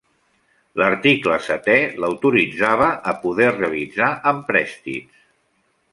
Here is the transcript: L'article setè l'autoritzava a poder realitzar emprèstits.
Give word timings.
L'article 0.81 1.35
setè 1.49 1.75
l'autoritzava 2.05 2.89
a 3.11 3.15
poder 3.27 3.53
realitzar 3.59 4.11
emprèstits. 4.33 5.25